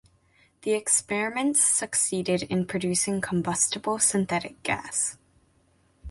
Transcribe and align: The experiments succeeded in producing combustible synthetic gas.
The 0.63 0.71
experiments 0.73 1.61
succeeded 1.63 2.41
in 2.41 2.65
producing 2.65 3.21
combustible 3.21 3.99
synthetic 3.99 4.63
gas. 4.63 5.15